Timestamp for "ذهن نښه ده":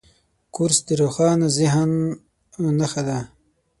1.57-3.19